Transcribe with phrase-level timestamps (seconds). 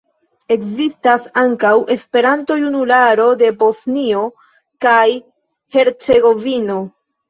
[0.53, 4.27] Ekzistas ankaŭ "Esperanto-Junularo de Bosnio
[4.89, 5.07] kaj
[5.81, 6.85] Hercegovino".